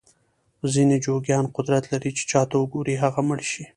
[0.73, 3.63] ځینې جوګیان قدرت لري چې چاته وګوري هغه مړ شي.